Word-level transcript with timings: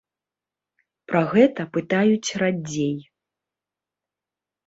Пра 1.09 1.21
гэта 1.33 1.61
пытаюць 1.75 2.35
радзей. 2.43 2.97